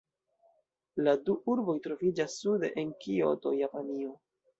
[1.07, 4.17] La du urboj troviĝas sude de Kioto, Japanio.